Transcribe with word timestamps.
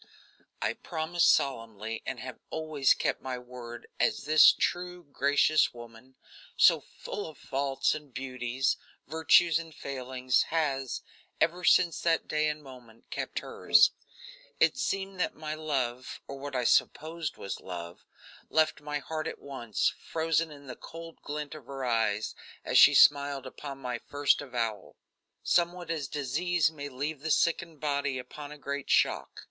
I 0.63 0.73
promised 0.73 1.31
solemnly 1.31 2.01
and 2.07 2.19
have 2.21 2.39
always 2.49 2.95
kept 2.95 3.21
my 3.21 3.37
word, 3.37 3.85
as 3.99 4.23
this 4.23 4.51
true, 4.51 5.03
gracious 5.03 5.75
woman, 5.75 6.15
so 6.57 6.79
full 6.81 7.27
of 7.27 7.37
faults 7.37 7.93
and 7.93 8.11
beauties, 8.11 8.77
virtues 9.05 9.59
and 9.59 9.75
failings, 9.75 10.41
has, 10.49 11.03
ever 11.39 11.63
since 11.63 12.01
that 12.01 12.27
day 12.27 12.49
and 12.49 12.63
moment, 12.63 13.11
kept 13.11 13.41
hers. 13.41 13.91
It 14.59 14.75
seemed 14.75 15.19
that 15.19 15.35
my 15.35 15.53
love, 15.53 16.19
or 16.27 16.35
what 16.39 16.55
I 16.55 16.63
supposed 16.63 17.37
was 17.37 17.59
love, 17.61 18.03
left 18.49 18.81
my 18.81 18.97
heart 18.97 19.27
at 19.27 19.37
once, 19.37 19.89
frozen 20.03 20.49
in 20.49 20.65
the 20.65 20.75
cold 20.75 21.21
glint 21.21 21.53
of 21.53 21.67
her 21.67 21.85
eyes 21.85 22.33
as 22.65 22.79
she 22.79 22.95
smiled 22.95 23.45
upon 23.45 23.77
my 23.77 23.99
first 23.99 24.41
avowal; 24.41 24.95
somewhat 25.43 25.91
as 25.91 26.07
disease 26.07 26.71
may 26.71 26.89
leave 26.89 27.19
the 27.19 27.29
sickened 27.29 27.79
body 27.79 28.17
upon 28.17 28.51
a 28.51 28.57
great 28.57 28.89
shock. 28.89 29.39